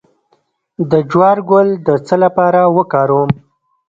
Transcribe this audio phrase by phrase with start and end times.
[0.89, 3.29] د جوار ګل د څه لپاره وکاروم؟